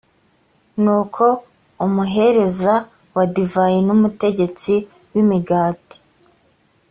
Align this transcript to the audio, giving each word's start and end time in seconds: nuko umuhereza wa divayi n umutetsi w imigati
nuko 0.83 1.25
umuhereza 1.85 2.73
wa 3.15 3.23
divayi 3.35 3.79
n 3.87 3.89
umutetsi 3.95 4.73
w 5.13 5.15
imigati 5.23 5.97